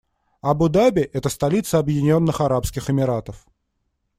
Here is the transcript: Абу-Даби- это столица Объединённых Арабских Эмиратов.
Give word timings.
Абу-Даби- 0.41 1.01
это 1.13 1.29
столица 1.29 1.77
Объединённых 1.77 2.41
Арабских 2.41 2.89
Эмиратов. 2.89 3.45